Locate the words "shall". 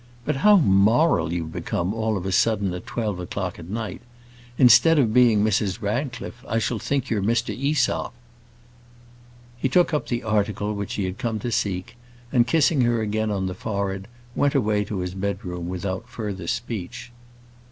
6.57-6.79